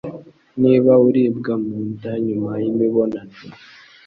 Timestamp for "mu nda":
1.63-2.13